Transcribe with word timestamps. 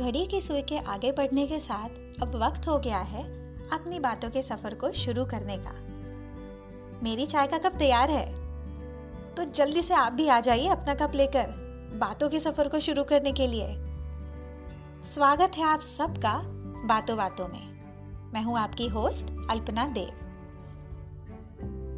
घड़ी 0.00 0.26
की 0.26 0.40
सुई 0.40 0.62
के 0.62 0.78
आगे 0.78 1.12
बढ़ने 1.12 1.46
के 1.46 1.60
साथ 1.60 1.88
अब 2.22 2.34
वक्त 2.34 2.68
हो 2.68 2.78
गया 2.78 2.98
है 2.98 3.22
अपनी 3.68 4.00
बातों 4.00 4.30
के 4.30 4.42
सफ़र 4.42 4.74
को 4.74 4.92
शुरू 4.92 5.24
करने 5.24 5.56
का। 5.58 5.72
मेरी 7.02 7.26
चाय 7.26 7.46
का 7.46 7.58
कप 7.58 7.72
तैयार 7.78 8.10
है। 8.10 8.34
तो 9.34 9.44
जल्दी 9.44 9.82
से 9.82 9.94
आप 9.94 10.12
भी 10.12 10.28
आ 10.28 10.40
जाइए 10.40 10.68
अपना 10.68 10.94
कप 10.94 11.12
लेकर 11.14 11.46
बातों 11.94 12.28
के 12.28 12.40
सफ़र 12.40 12.68
को 12.68 12.80
शुरू 12.80 13.04
करने 13.04 13.32
के 13.32 13.46
लिए। 13.46 13.66
स्वागत 15.14 15.52
है 15.56 15.64
आप 15.64 15.80
सबका 15.80 16.42
बातों 16.86 17.16
बातों 17.16 17.48
में। 17.48 17.70
मैं 18.32 18.42
हूँ 18.42 18.58
आपकी 18.58 18.88
होस्ट 18.88 19.50
अल्पना 19.50 19.86
देव। 19.86 20.10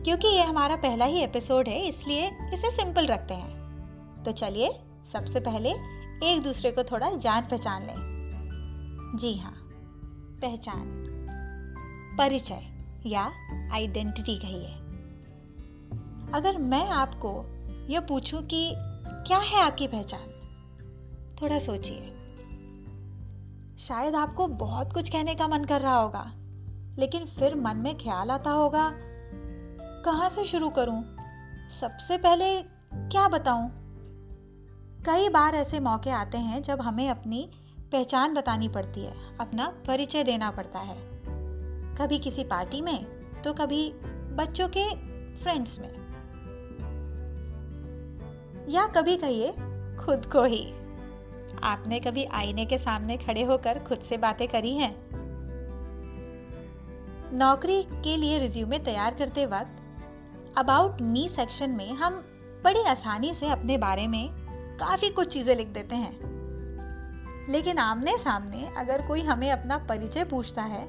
क्योंकि 0.04 0.28
ये 0.28 0.42
हमारा 0.42 0.76
पहला 0.76 1.04
ही 1.04 1.18
एपिसोड 1.18 1.68
है, 1.68 1.80
इसलिए 1.80 2.26
इसे 2.26 2.70
सिंपल 2.70 3.06
रखते 3.06 3.34
हैं। 3.34 3.52
तो 4.22 4.32
चलिए, 4.32 4.80
सबसे 5.12 5.40
पहले 5.40 6.01
एक 6.22 6.42
दूसरे 6.42 6.70
को 6.70 6.82
थोड़ा 6.82 7.10
जान 7.10 7.42
पहचान 7.42 7.82
लें। 7.82 9.16
जी 9.16 9.34
हाँ 9.38 9.54
पहचान, 10.42 10.84
परिचय 12.18 12.62
या 13.06 13.30
आइडेंटिटी 13.72 14.38
कहिए। 14.38 14.74
अगर 16.34 16.58
मैं 16.58 16.86
आपको 16.88 17.32
यह 17.90 18.00
पूछूँ 18.00 18.42
कि 18.42 18.72
क्या 19.26 19.38
है 19.38 19.60
आपकी 19.60 19.86
पहचान, 19.86 20.28
थोड़ा 21.42 21.58
सोचिए। 21.58 22.12
शायद 23.78 24.14
आपको 24.14 24.46
बहुत 24.46 24.92
कुछ 24.92 25.10
कहने 25.10 25.34
का 25.34 25.48
मन 25.48 25.64
कर 25.64 25.80
रहा 25.80 25.96
होगा, 25.96 26.32
लेकिन 26.98 27.26
फिर 27.26 27.54
मन 27.54 27.76
में 27.76 27.96
ख्याल 27.98 28.30
आता 28.30 28.50
होगा, 28.50 28.90
कहाँ 30.04 30.28
से 30.28 30.44
शुरू 30.44 30.68
करूँ? 30.70 31.02
सबसे 31.80 32.18
पहले 32.18 32.60
क्या 32.94 33.28
बताऊँ? 33.28 33.81
कई 35.06 35.28
बार 35.28 35.54
ऐसे 35.54 35.80
मौके 35.80 36.10
आते 36.10 36.38
हैं 36.38 36.62
जब 36.62 36.80
हमें 36.80 37.10
अपनी 37.10 37.50
पहचान 37.92 38.34
बतानी 38.34 38.68
पड़ती 38.68 39.00
है, 39.00 39.38
अपना 39.40 39.66
परिचय 39.86 40.24
देना 40.24 40.50
पड़ता 40.50 40.78
है। 40.78 40.96
कभी 41.94 42.18
किसी 42.18 42.44
पार्टी 42.44 42.80
में 42.80 43.04
तो 43.44 43.52
कभी 43.52 43.92
बच्चों 44.34 44.68
के 44.68 44.90
फ्रेंड्स 45.36 45.78
में। 45.78 45.94
या 48.68 48.86
कभी 48.86 49.16
कहिए, 49.16 49.52
खुद 50.04 50.26
को 50.32 50.44
ही। 50.44 50.72
आपने 51.62 52.00
कभी 52.00 52.24
आईने 52.24 52.66
के 52.66 52.78
सामने 52.78 53.16
खड़े 53.16 53.42
होकर 53.42 53.78
खुद 53.78 53.98
से 53.98 54.16
बातें 54.16 54.48
करी 54.48 54.74
हैं? 54.74 54.96
नौकरी 57.32 57.82
के 57.82 58.16
लिए 58.16 58.38
रिज्यूमे 58.38 58.78
तैयार 58.78 59.14
करते 59.14 59.46
वक्त 59.46 59.76
अबाउट 60.58 61.00
मी 61.00 61.28
सेक्शन 61.28 61.70
में 61.70 61.92
हम 61.92 62.14
बड़ी 62.64 62.82
आसानी 62.82 63.34
से 63.34 63.48
अपने 63.48 63.78
बारे 63.78 64.06
में 64.06 64.41
काफ़ी 64.82 65.08
कुछ 65.08 65.28
चीज़ें 65.28 65.56
लिख 65.56 65.68
देते 65.68 65.94
हैं। 65.94 66.32
लेकिन 67.48 67.78
आमने 67.78 68.18
सामने 68.18 68.74
अगर 68.76 69.06
कोई 69.06 69.20
हमें 69.20 69.50
अपना 69.50 69.78
परिचय 69.78 70.24
पूछता 70.24 70.62
है 70.62 70.86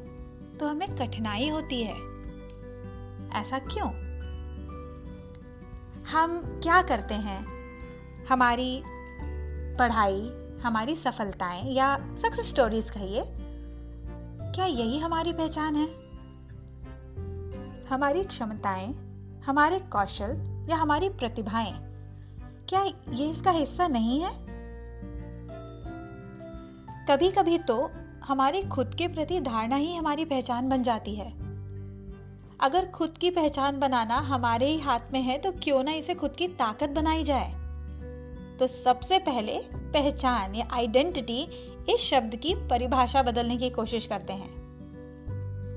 तो 0.58 0.67
हमें 0.67 0.95
कठिनाई 0.97 1.49
होती 1.49 1.83
है। 1.83 1.94
ऐसा 3.41 3.59
क्यों? 3.59 3.89
हम 6.03 6.59
क्या 6.64 6.81
करते 6.81 7.14
हैं? 7.14 7.45
हमारी 8.25 8.83
पढ़ाई, 9.80 10.31
हमारी 10.64 10.95
सफलताएँ 10.95 11.73
या 11.73 11.97
सक्सेस 12.16 12.49
स्टोरीज 12.49 12.89
कहिए, 12.89 13.23
क्या 14.55 14.66
यही 14.66 14.99
हमारी 14.99 15.33
पहचान 15.33 15.75
है? 15.75 15.88
हमारी 17.88 18.23
क्षमताएँ, 18.23 18.94
हमारे 19.45 19.80
कौशल 19.80 20.66
या 20.69 20.75
हमारी 20.75 21.09
प्रतिभाएँ 21.09 21.92
क्या 22.69 22.83
ये 23.14 23.30
इसका 23.30 23.52
हिस्सा 23.52 23.88
नहीं 23.88 24.19
है? 24.22 24.31
कभी 27.09 27.31
कभी 27.31 27.58
तो 27.58 27.92
हमारी 28.25 28.61
खुद 28.61 28.95
के 28.95 29.08
प्रति 29.08 29.39
धारणा 29.39 29.76
ही 29.76 29.95
हमारी 29.95 30.26
पहचान 30.26 30.70
बन 30.70 30.83
जाती 30.83 31.15
है। 31.15 31.32
अगर 32.60 32.86
खुद 32.86 33.17
की 33.17 33.30
पहचान 33.30 33.80
बनाना 33.80 34.17
हमारे 34.17 34.67
ही 34.67 34.80
हाथ 34.80 35.11
में 35.14 35.21
है 35.21 35.37
तो 35.37 35.52
क्यों 35.52 35.83
ना 35.83 35.92
इसे 35.92 36.14
खुद 36.14 36.36
की 36.36 36.48
ताकत 36.48 36.89
बनाई 36.89 37.23
जाए? 37.23 37.52
तो 38.60 38.67
सबसे 38.67 39.20
पहले 39.20 39.60
पहचान 39.73 40.55
या 40.55 40.67
आइडेंटिटी 40.71 41.42
इस 41.89 41.99
शब्द 41.99 42.36
की 42.36 42.55
परिभाषा 42.55 43.23
बदलने 43.23 43.58
की 43.58 43.70
कोशिश 43.70 44.05
करते 44.05 44.33
हैं। 44.33 44.49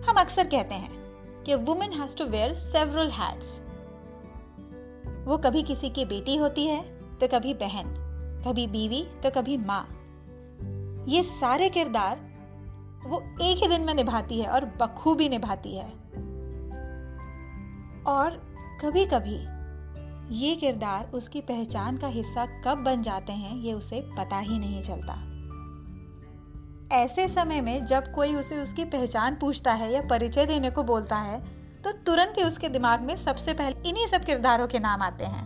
हम 0.02 0.16
अक्सर 0.16 0.46
कहते 0.46 0.74
हैं 0.74 0.90
कि 1.44 1.54
women 1.54 1.92
has 1.92 2.16
to 2.16 2.24
wear 2.24 2.54
several 2.54 3.10
hats 3.10 3.60
वो 5.26 5.36
कभी 5.38 5.62
किसी 5.62 5.88
की 5.90 6.04
बेटी 6.04 6.36
होती 6.36 6.66
है 6.66 6.82
तो 7.18 7.28
कभी 7.28 7.54
बहन, 7.54 7.94
कभी 8.46 8.66
बीवी 8.66 9.02
तो 9.22 9.30
कभी 9.30 9.56
माँ। 9.56 9.82
ये 11.08 11.22
सारे 11.22 11.68
किरदार 11.68 12.20
वो 13.06 13.20
एक 13.42 13.62
ही 13.62 13.68
दिन 13.68 13.80
में 13.80 13.94
निभाती 13.94 14.40
है 14.40 14.48
और 14.48 14.64
बखूबी 14.80 15.28
निभाती 15.28 15.76
है। 15.76 15.88
और 18.06 18.40
कभी 18.82 19.04
कभी 19.06 19.38
ये 20.36 20.54
किरदार 20.56 21.10
उसकी 21.14 21.40
पहचान 21.40 21.98
का 21.98 22.06
हिस्सा 22.06 22.46
कब 22.64 22.78
बन 22.78 23.02
जाते 23.02 23.32
हैं, 23.32 23.56
ये 23.56 23.72
उसे 23.72 24.00
पता 24.18 24.38
ही 24.38 24.58
नहीं 24.58 24.82
चलता। 24.82 25.22
ऐसे 26.92 27.28
समय 27.28 27.60
में 27.60 27.86
जब 27.86 28.12
कोई 28.12 28.34
उसे 28.34 28.58
उसकी 28.58 28.84
पहचान 28.84 29.36
पूछता 29.36 29.72
है 29.72 29.92
या 29.92 30.00
परिचय 30.10 30.46
देने 30.46 30.70
को 30.70 30.82
बोलता 30.82 31.16
है 31.16 31.38
तो 31.86 31.92
तुरंत 31.92 32.34
ही 32.38 32.42
उसके 32.44 32.68
दिमाग 32.68 33.00
में 33.00 33.16
सबसे 33.16 33.54
पहले 33.54 33.88
इन्हीं 33.88 34.06
सब 34.06 34.24
किरदारों 34.24 34.66
के 34.66 34.78
नाम 34.78 35.02
आते 35.02 35.24
हैं। 35.24 35.44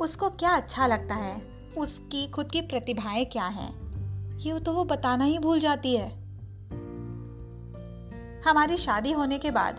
उसको 0.00 0.28
क्या 0.30 0.50
अच्छा 0.50 0.86
लगता 0.86 1.14
है? 1.14 1.36
उसकी 1.78 2.26
खुद 2.26 2.50
की 2.50 2.60
प्रतिभाएँ 2.60 3.24
क्या 3.24 3.44
हैं? 3.44 3.70
ये 4.38 4.60
तो 4.60 4.72
वो 4.72 4.84
बताना 4.84 5.24
ही 5.24 5.38
भूल 5.38 5.60
जाती 5.60 5.94
है। 5.96 6.08
हमारी 8.42 8.76
शादी 8.76 9.12
होने 9.12 9.38
के 9.38 9.50
बाद 9.50 9.78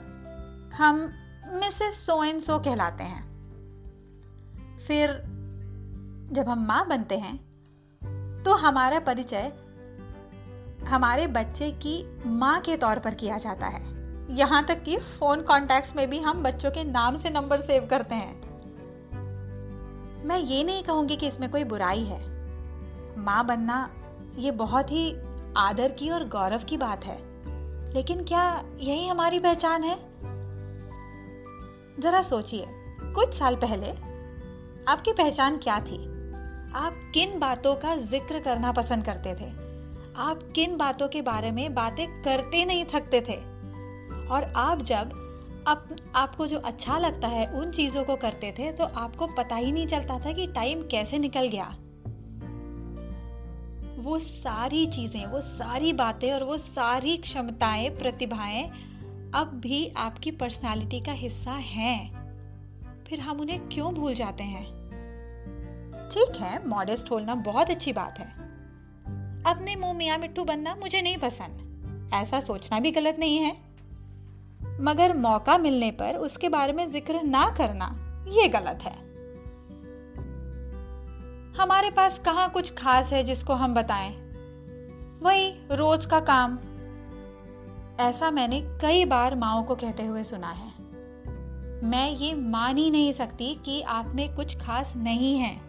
हम 0.75 1.13
मिसेस 1.51 2.05
सो 2.05 2.23
एंड 2.23 2.41
सो 2.41 2.59
कहलाते 2.59 3.03
हैं। 3.03 3.23
फिर 4.87 5.09
जब 6.31 6.49
हम 6.49 6.65
माँ 6.67 6.87
बनते 6.87 7.17
हैं 7.17 7.37
तो 8.45 8.55
हमारा 8.55 8.99
परिचय 8.99 9.51
हमारे 10.87 11.27
बच्चे 11.27 11.71
की 11.71 12.03
माँ 12.25 12.59
के 12.61 12.77
तौर 12.77 12.99
पर 12.99 13.13
किया 13.13 13.37
जाता 13.37 13.67
है। 13.67 13.98
यहाँ 14.29 14.65
तक 14.65 14.83
कि 14.83 14.97
फ़ोन 14.97 15.41
कॉन्टैक्ट्स 15.41 15.95
में 15.95 16.09
भी 16.09 16.19
हम 16.19 16.43
बच्चों 16.43 16.71
के 16.71 16.83
नाम 16.83 17.17
से 17.17 17.29
नंबर 17.29 17.61
सेव 17.61 17.87
करते 17.89 18.15
हैं। 18.15 18.41
मैं 20.25 20.37
ये 20.37 20.63
नहीं 20.63 20.83
कहूँगी 20.83 21.15
कि 21.15 21.27
इसमें 21.27 21.51
कोई 21.51 21.63
बुराई 21.63 22.03
है। 22.03 22.19
माँ 23.17 23.45
बनना 23.45 23.89
ये 24.37 24.51
बहुत 24.51 24.91
ही 24.91 25.15
आदर 25.57 25.91
की 25.91 26.09
और 26.09 26.27
गौरव 26.27 26.63
की 26.63 26.77
बात 26.77 27.05
है। 27.05 27.17
लेकिन 27.93 28.23
क्या 28.23 28.63
यही 28.79 29.07
हमारी 29.07 29.39
पहचान 29.39 29.83
है? 29.83 29.97
जरा 31.99 32.21
सोचिए, 32.21 32.65
कुछ 33.01 33.33
साल 33.33 33.55
पहले 33.55 33.91
आपकी 34.91 35.13
पहचान 35.13 35.57
क्या 35.57 35.79
थी? 35.79 36.05
आप 36.75 37.11
किन 37.13 37.39
बातों 37.39 37.75
का 37.75 37.95
ज़िक्र 37.95 38.39
करना 38.39 38.71
पसंद 38.71 39.05
करते 39.05 39.35
थे? 39.35 39.49
आप 40.15 40.39
किन 40.55 40.77
बातों 40.77 41.07
के 41.07 41.21
बारे 41.21 41.51
में 41.51 41.73
बातें 41.73 42.21
करते 42.21 42.65
नहीं 42.65 42.85
थकते 42.85 43.21
थे? 43.21 43.58
और 44.31 44.43
आप 44.55 44.81
जब 44.81 45.25
आप, 45.67 45.87
आपको 46.15 46.47
जो 46.47 46.57
अच्छा 46.57 46.97
लगता 46.97 47.27
है 47.27 47.45
उन 47.53 47.71
चीज़ों 47.71 48.03
को 48.03 48.15
करते 48.15 48.51
थे 48.51 48.71
तो 48.71 48.83
आपको 48.83 49.27
पता 49.27 49.55
ही 49.55 49.71
नहीं 49.71 49.87
चलता 49.87 50.19
था 50.19 50.31
कि 50.31 50.47
टाइम 50.47 50.81
कैसे 50.81 51.17
निकल 51.17 51.47
गया। 51.47 51.75
वो 54.03 54.19
सारी 54.19 54.85
चीज़ें 54.87 55.25
वो 55.25 55.41
सारी 55.41 55.93
बातें 55.93 56.31
और 56.33 56.43
वो 56.43 56.57
सारी 56.57 57.17
क्षमताएँ 57.17 57.89
प्रतिभाएँ 57.89 58.63
अब 59.35 59.59
भी 59.63 59.87
आपकी 59.97 60.31
पर्सनालिटी 60.31 60.99
का 60.99 61.11
हिस्सा 61.11 61.51
हैं। 61.51 63.03
फिर 63.03 63.19
हम 63.19 63.39
उन्हें 63.39 63.67
क्यों 63.69 63.93
भूल 63.93 64.13
जाते 64.13 64.43
हैं? 64.43 64.65
ठीक 66.09 66.35
है 66.35 66.67
मॉडेस्ट 66.67 67.11
होना 67.11 67.35
बहुत 67.35 67.69
अच्छी 67.69 67.93
बात 67.93 68.19
है। 68.19 68.25
अपने 69.47 69.75
मुँह 69.75 69.93
मियाँ 69.93 70.17
मिट्टू 70.17 70.43
बनना 70.43 70.75
मुझे 70.75 71.01
नहीं 71.01 71.17
पसंद। 71.17 72.11
ऐसा 72.13 72.39
सोचना 72.39 72.79
भी 72.79 72.91
गलत 72.91 73.19
नहीं 73.19 73.37
है। 73.37 73.68
मगर 74.81 75.17
मौका 75.17 75.57
मिलने 75.57 75.91
पर 75.91 76.15
उसके 76.15 76.49
बारे 76.49 76.73
में 76.73 76.87
ज़िक्र 76.87 77.21
ना 77.23 77.49
करना, 77.49 77.95
ये 78.27 78.47
गलत 78.47 78.79
है। 78.81 79.09
हमारे 81.61 81.91
पास 81.91 82.19
कहाँ 82.19 82.49
कुछ 82.49 82.73
खास 82.73 83.13
है 83.13 83.23
जिसको 83.23 83.53
हम 83.53 83.73
बताएँ? 83.73 84.11
वही 85.23 85.49
रोज 85.71 86.05
का 86.05 86.19
काम। 86.19 86.59
ऐसा 87.99 88.31
मैंने 88.31 88.61
कई 88.61 89.05
बार 89.05 89.35
माओ 89.35 89.63
को 89.63 89.75
कहते 89.75 90.05
हुए 90.05 90.23
सुना 90.23 90.49
है। 90.49 90.71
मैं 91.83 92.09
ये 92.09 92.33
मान 92.33 92.77
ही 92.77 92.91
नहीं 92.91 93.13
सकती 93.13 93.55
कि 93.55 93.81
आप 93.81 94.05
में 94.05 94.35
कुछ 94.35 94.57
खास 94.57 94.93
नहीं 94.95 95.37
है। 95.37 95.61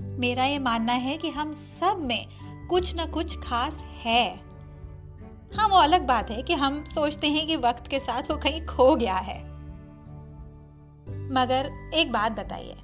मेरा 0.00 0.44
ये 0.44 0.58
मानना 0.58 0.92
है 0.92 1.16
कि 1.16 1.30
हम 1.30 1.52
सब 1.52 1.98
में 1.98 2.26
कुछ 2.68 2.94
ना 2.94 3.06
कुछ 3.06 3.36
खास 3.38 3.82
है। 4.04 4.45
हाँ 5.52 5.68
वो 5.68 5.76
अलग 5.76 6.06
बात 6.06 6.30
है 6.30 6.42
कि 6.42 6.54
हम 6.54 6.84
सोचते 6.84 7.26
हैं 7.26 7.46
कि 7.46 7.56
वक्त 7.56 7.86
के 7.86 7.98
साथ 7.98 8.30
वो 8.30 8.36
कहीं 8.36 8.66
खो 8.66 8.96
गया 8.96 9.16
है। 9.16 9.38
मगर 11.32 11.70
एक 11.94 12.12
बात 12.12 12.32
बताइए, 12.32 12.74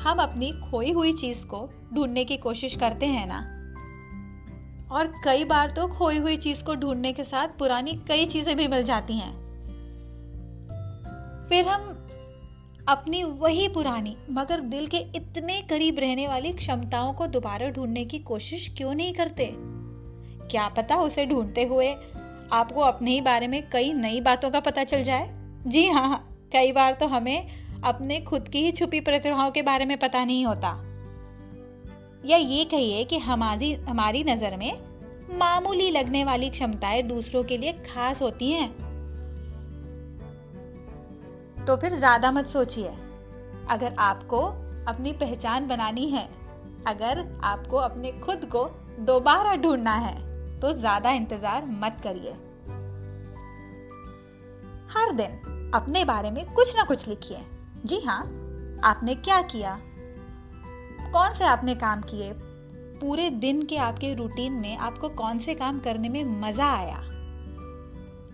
हम 0.00 0.18
अपनी 0.18 0.52
खोई 0.70 0.92
हुई 0.92 1.12
चीज़ 1.12 1.44
को 1.46 1.68
ढूँढने 1.94 2.24
की 2.24 2.36
कोशिश 2.36 2.76
करते 2.76 3.06
हैं 3.06 3.26
ना? 3.26 3.38
और 4.90 5.12
कई 5.24 5.44
बार 5.44 5.70
तो 5.70 5.86
खोई 5.88 6.18
हुई 6.18 6.36
चीज़ 6.36 6.64
को 6.64 6.74
ढूँढने 6.74 7.12
के 7.12 7.24
साथ 7.24 7.48
पुरानी 7.48 7.92
कई 8.08 8.26
चीज़ें 8.26 8.56
भी 8.56 8.68
मिल 8.68 8.82
जाती 8.82 9.16
हैं। 9.16 9.32
फिर 11.48 11.68
हम 11.68 11.88
अपनी 12.88 13.22
वही 13.24 13.68
पुरानी, 13.68 14.16
मगर 14.30 14.60
दिल 14.60 14.86
के 14.86 14.98
इतने 15.16 15.60
करीब 15.62 15.98
रहने 15.98 16.28
वाली 16.28 16.52
क्षमताओं 16.52 17.12
को 17.12 17.26
दोबारा 17.26 17.68
ढूँढने 17.68 18.04
की 18.04 18.18
कोशिश 18.18 18.74
क्यों 18.76 18.94
नहीं 18.94 19.14
करते? 19.14 19.75
क्या 20.50 20.68
पता 20.68 20.96
उसे 20.96 21.26
ढूंढते 21.26 21.64
हुए 21.64 21.94
आपको 22.52 22.80
अपने 22.80 23.10
ही 23.10 23.20
बारे 23.20 23.48
में 23.48 23.62
कई 23.70 23.92
नई 23.92 24.20
बातों 24.20 24.50
का 24.50 24.60
पता 24.60 24.84
चल 24.84 25.02
जाए? 25.04 25.28
जी 25.66 25.86
हाँ 25.88 26.48
कई 26.52 26.72
बार 26.72 26.92
तो 26.92 27.06
हमें 27.06 27.80
अपने 27.84 28.20
खुद 28.20 28.48
की 28.48 28.62
ही 28.62 28.72
छुपी 28.72 29.00
प्रतिभाओं 29.00 29.50
के 29.50 29.62
बारे 29.62 29.84
में 29.84 29.96
पता 29.98 30.24
नहीं 30.24 30.44
होता। 30.46 30.68
या 32.24 32.36
ये 32.36 32.64
कहिए 32.64 33.04
कि 33.04 33.18
हमारी 33.18 33.72
हमारी 33.74 34.24
नज़र 34.24 34.56
में 34.56 34.72
मामूली 35.30 35.90
लगने 35.90 36.24
वाली 36.24 36.50
क्षमताएँ 36.50 37.02
दूसरों 37.02 37.44
के 37.44 37.58
लिए 37.58 37.72
खास 37.72 38.22
होती 38.22 38.50
हैं। 38.50 38.68
तो 41.66 41.76
फिर 41.76 41.96
ज़्यादा 41.96 42.30
मत 42.32 42.46
सोचिए। 42.46 42.88
अगर 43.70 43.94
आपको 43.98 44.40
अपनी 44.88 45.12
पहचान 45.12 45.66
बनानी 45.68 46.08
है, 46.08 46.28
अगर 46.86 47.40
आपको 47.44 47.76
अपने 47.76 48.12
खुद 48.12 48.44
को 48.44 48.64
दोबारा 49.00 49.54
ढूंढना 49.56 49.94
है 49.94 50.25
तो 50.66 50.72
ज़्यादा 50.72 51.10
इंतज़ार 51.10 51.66
मत 51.66 51.96
करिए। 52.02 52.30
हर 54.90 55.12
दिन 55.12 55.70
अपने 55.74 56.04
बारे 56.04 56.30
में 56.30 56.44
कुछ 56.54 56.76
ना 56.76 56.84
कुछ 56.84 57.08
लिखिए। 57.08 57.38
जी 57.86 58.00
हाँ 58.00 58.20
आपने 58.84 59.14
क्या 59.14 59.40
किया? 59.42 59.78
कौन 61.12 61.34
से 61.34 61.44
आपने 61.44 61.74
काम 61.74 62.00
किए? 62.00 62.32
पूरे 63.00 63.30
दिन 63.30 63.62
के 63.62 63.76
आपके 63.76 64.14
रूटीन 64.14 64.52
में 64.52 64.76
आपको 64.76 65.08
कौन 65.08 65.38
से 65.38 65.54
काम 65.54 65.80
करने 65.80 66.08
में 66.08 66.24
मज़ा 66.40 66.72
आया? 66.72 67.02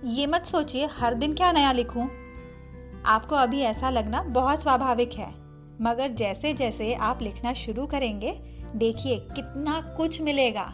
ये 0.04 0.26
मत 0.26 0.44
सोचिए, 0.44 0.86
हर 0.86 1.14
दिन 1.14 1.34
क्या 1.34 1.52
नया 1.52 1.72
लिखूं? 1.72 2.08
आपको 3.06 3.36
अभी 3.36 3.60
ऐसा 3.60 3.90
लगना 3.90 4.22
बहुत 4.22 4.62
स्वाभाविक 4.62 5.12
है। 5.12 5.32
मगर 5.80 6.08
जैसे 6.08 6.52
जैसे 6.52 6.94
आप 6.94 7.22
लिखना 7.22 7.52
शुरू 7.52 7.86
करेंगे, 7.86 8.32
देखिए 8.76 9.16
कितना 9.16 9.80
कुछ 9.96 10.20
मिलेगा। 10.20 10.72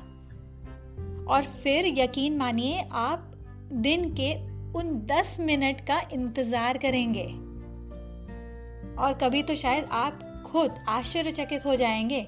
और 1.31 1.43
फिर 1.43 1.87
यकीन 1.87 2.37
मानिए, 2.37 2.89
आप 2.93 3.33
दिन 3.73 4.15
के 4.15 4.35
उन 4.79 5.07
10 5.07 5.37
मिनट 5.41 5.81
का 5.81 6.01
इंतज़ार 6.13 6.79
करेंगे। 6.79 7.27
और 9.03 9.15
कभी 9.23 9.43
तो 9.43 9.55
शायद 9.55 9.85
आप 9.85 10.21
खुद 10.47 10.75
आश्चर्यचकित 10.89 11.67
हो 11.67 11.77
जाएँगे 11.77 12.27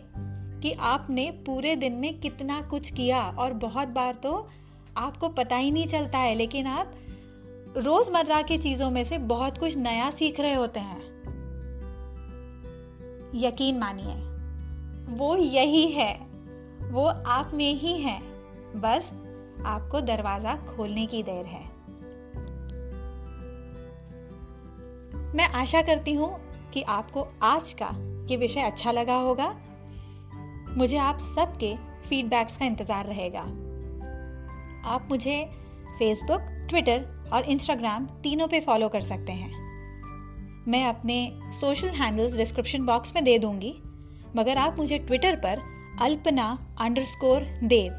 कि 0.62 0.72
आपने 0.72 1.30
पूरे 1.30 1.76
दिन 1.76 1.92
में 1.92 2.20
कितना 2.20 2.60
कुछ 2.60 2.90
किया। 2.90 3.20
और 3.38 3.52
बहुत 3.52 3.88
बार 3.88 4.14
तो 4.14 4.48
आपको 4.96 5.28
पता 5.28 5.56
ही 5.56 5.70
नहीं 5.70 5.86
चलता 5.86 6.18
है, 6.18 6.34
लेकिन 6.34 6.66
आप 6.66 6.94
रोज़मर्रा 7.76 8.42
की 8.42 8.58
चीज़ों 8.58 8.90
में 8.90 9.04
से 9.04 9.18
बहुत 9.18 9.58
कुछ 9.58 9.76
नया 9.76 10.10
सीख 10.10 10.40
रहे 10.40 10.54
होते 10.54 10.80
हैं। 10.80 11.00
यकीन 13.34 13.78
मानिए, 13.78 14.14
वो 15.16 15.36
यही 15.36 15.86
है, 15.86 16.14
वो 16.90 17.06
आप 17.06 17.50
में 17.54 17.74
ही 17.74 17.98
है। 17.98 18.29
बस 18.76 19.10
आपको 19.66 20.00
दरवाज़ा 20.00 20.54
खोलने 20.66 21.06
की 21.06 21.22
देर 21.22 21.44
है। 21.46 21.62
मैं 25.34 25.48
आशा 25.54 25.82
करती 25.82 26.12
हूँ 26.14 26.30
कि 26.72 26.82
आपको 26.82 27.26
आज 27.42 27.72
का 27.72 27.90
ये 28.30 28.36
विषय 28.36 28.60
अच्छा 28.60 28.92
लगा 28.92 29.14
होगा। 29.14 29.48
मुझे 30.76 30.96
आप 30.96 31.18
सबके 31.18 31.74
फीडबैक्स 32.08 32.56
का 32.56 32.64
इंतज़ार 32.64 33.06
रहेगा। 33.06 33.40
आप 34.90 35.08
मुझे 35.10 35.44
फेसबुक 35.98 36.40
ट्विटर 36.68 37.06
और 37.32 37.44
इंस्टाग्राम 37.44 38.06
तीनों 38.22 38.48
पे 38.48 38.60
फॉलो 38.60 38.88
कर 38.88 39.00
सकते 39.00 39.32
हैं। 39.32 39.50
मैं 40.68 40.84
अपने 40.86 41.16
सोशल 41.60 41.88
हैंडल्स 41.88 42.36
डिस्क्रिप्शन 42.36 42.84
बॉक्स 42.86 43.14
में 43.14 43.24
दे 43.24 43.38
दूँगी, 43.38 43.74
मगर 44.36 44.58
आप 44.58 44.78
मुझे 44.78 44.98
ट्विटर 44.98 45.36
पर 45.36 45.60
Alpana 46.02 46.46
underscore 46.80 47.46
Dev 47.64 47.92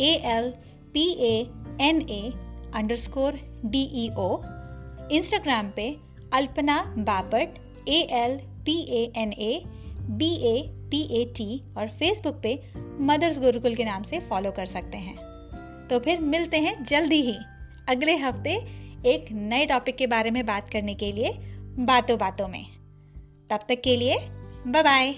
A 0.00 0.12
L 0.26 0.50
P 0.94 1.04
A 1.26 1.34
N 1.80 2.00
A 2.10 2.30
underscore 2.74 3.38
D 3.64 3.82
E 4.04 4.08
O 4.18 4.28
Instagram 5.12 5.70
पे 5.76 5.96
Alpana 6.34 6.82
Bapat 6.98 7.58
A 7.88 8.00
L 8.12 8.36
P 8.64 8.80
A 8.96 9.12
N 9.16 9.32
A 9.32 9.62
B 10.10 10.32
A 10.46 10.62
P 10.90 11.02
A 11.20 11.24
T 11.24 11.62
और 11.76 11.88
Facebook 11.88 12.40
पे 12.42 12.60
mother's 13.00 13.38
Gurukul 13.40 13.74
के 13.74 13.84
नाम 13.84 14.02
से 14.02 14.20
फॉलो 14.20 14.50
कर 14.50 14.66
सकते 14.66 14.98
हैं। 14.98 15.16
तो 15.88 15.98
फिर 15.98 16.20
मिलते 16.20 16.56
हैं 16.56 16.84
जल्दी 16.84 17.20
ही। 17.22 17.36
अगले 17.88 18.16
हफ़्ते 18.16 18.50
एक 19.06 19.26
नए 19.32 19.66
टॉपिक 19.66 19.96
के 19.96 20.06
बारे 20.06 20.30
में 20.30 20.46
बात 20.46 20.70
करने 20.70 20.94
के 20.94 21.12
लिए 21.12 21.32
बातों 21.78 22.18
बातों 22.18 22.48
में। 22.48 22.64
तब 23.50 23.60
तक 23.68 23.80
के 23.84 23.96
लिए 23.96 24.18
बाय 24.66 24.82
बाय 24.82 25.14